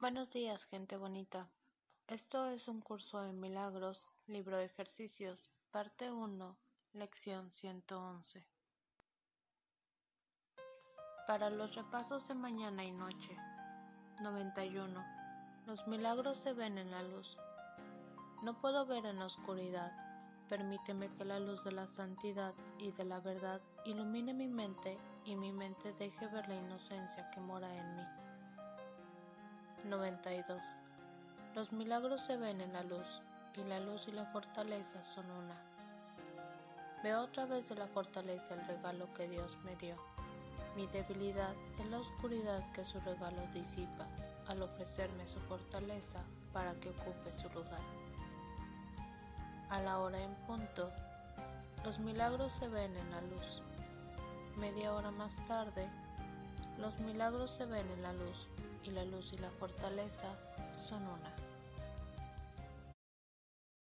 Buenos 0.00 0.32
días, 0.32 0.64
gente 0.64 0.96
bonita. 0.96 1.46
Esto 2.08 2.48
es 2.48 2.68
un 2.68 2.80
curso 2.80 3.20
de 3.20 3.34
milagros, 3.34 4.08
libro 4.28 4.56
de 4.56 4.64
ejercicios, 4.64 5.50
parte 5.70 6.10
1, 6.10 6.56
lección 6.94 7.50
111. 7.50 8.42
Para 11.26 11.50
los 11.50 11.74
repasos 11.74 12.26
de 12.28 12.34
mañana 12.34 12.82
y 12.82 12.92
noche. 12.92 13.36
91. 14.22 15.04
Los 15.66 15.86
milagros 15.86 16.38
se 16.38 16.54
ven 16.54 16.78
en 16.78 16.90
la 16.90 17.02
luz. 17.02 17.38
No 18.42 18.58
puedo 18.58 18.86
ver 18.86 19.04
en 19.04 19.20
oscuridad. 19.20 19.92
Permíteme 20.48 21.14
que 21.14 21.26
la 21.26 21.40
luz 21.40 21.62
de 21.62 21.72
la 21.72 21.86
santidad 21.86 22.54
y 22.78 22.90
de 22.92 23.04
la 23.04 23.20
verdad 23.20 23.60
ilumine 23.84 24.32
mi 24.32 24.48
mente 24.48 24.96
y 25.26 25.36
mi 25.36 25.52
mente 25.52 25.92
deje 25.92 26.26
ver 26.28 26.48
la 26.48 26.56
inocencia 26.56 27.30
que 27.32 27.40
mora 27.40 27.76
en 27.76 27.96
mí. 27.96 28.29
92. 29.84 30.62
Los 31.54 31.72
milagros 31.72 32.22
se 32.22 32.36
ven 32.36 32.60
en 32.60 32.72
la 32.72 32.82
luz, 32.82 33.20
y 33.56 33.64
la 33.64 33.80
luz 33.80 34.06
y 34.08 34.12
la 34.12 34.24
fortaleza 34.26 35.02
son 35.02 35.30
una. 35.30 35.56
Veo 37.02 37.22
otra 37.22 37.46
vez 37.46 37.68
de 37.68 37.74
la 37.76 37.86
fortaleza 37.86 38.54
el 38.54 38.66
regalo 38.66 39.12
que 39.14 39.28
Dios 39.28 39.58
me 39.64 39.74
dio. 39.76 39.96
Mi 40.76 40.86
debilidad 40.86 41.54
es 41.78 41.86
la 41.90 41.98
oscuridad 41.98 42.62
que 42.72 42.84
su 42.84 43.00
regalo 43.00 43.42
disipa 43.52 44.06
al 44.48 44.62
ofrecerme 44.62 45.26
su 45.26 45.40
fortaleza 45.40 46.20
para 46.52 46.74
que 46.74 46.90
ocupe 46.90 47.32
su 47.32 47.48
lugar. 47.50 47.80
A 49.70 49.80
la 49.80 49.98
hora 49.98 50.20
en 50.20 50.34
punto, 50.46 50.90
los 51.84 51.98
milagros 51.98 52.52
se 52.52 52.68
ven 52.68 52.96
en 52.96 53.10
la 53.10 53.20
luz. 53.22 53.62
Media 54.56 54.92
hora 54.92 55.10
más 55.10 55.34
tarde, 55.46 55.88
los 56.80 56.98
milagros 57.00 57.50
se 57.50 57.66
ven 57.66 57.88
en 57.90 58.02
la 58.02 58.12
luz 58.14 58.48
y 58.84 58.90
la 58.90 59.04
luz 59.04 59.32
y 59.32 59.38
la 59.38 59.50
fortaleza 59.50 60.28
son 60.72 61.02
una. 61.02 61.49